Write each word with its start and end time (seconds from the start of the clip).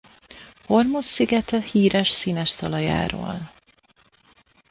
Hormuz 0.65 1.05
szigete 1.05 1.61
híres 1.61 2.09
színes 2.09 2.55
talajáról. 2.55 3.51